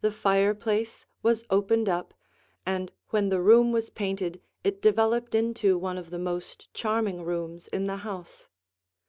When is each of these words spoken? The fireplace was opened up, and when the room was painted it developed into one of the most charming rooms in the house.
The 0.00 0.10
fireplace 0.10 1.06
was 1.22 1.44
opened 1.48 1.88
up, 1.88 2.12
and 2.66 2.90
when 3.10 3.28
the 3.28 3.40
room 3.40 3.70
was 3.70 3.88
painted 3.88 4.40
it 4.64 4.82
developed 4.82 5.32
into 5.32 5.78
one 5.78 5.96
of 5.96 6.10
the 6.10 6.18
most 6.18 6.74
charming 6.74 7.22
rooms 7.22 7.68
in 7.68 7.86
the 7.86 7.98
house. 7.98 8.48